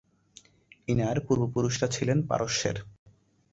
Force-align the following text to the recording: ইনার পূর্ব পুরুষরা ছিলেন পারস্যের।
ইনার 0.87 1.17
পূর্ব 1.27 1.43
পুরুষরা 1.53 1.87
ছিলেন 1.87 2.17
পারস্যের। 2.27 2.77